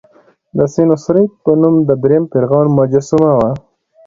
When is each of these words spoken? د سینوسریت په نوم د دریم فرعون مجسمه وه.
د 0.57 0.59
سینوسریت 0.73 1.31
په 1.43 1.51
نوم 1.61 1.75
د 1.89 1.91
دریم 2.03 2.23
فرعون 2.31 2.67
مجسمه 2.79 3.31
وه. 3.39 3.49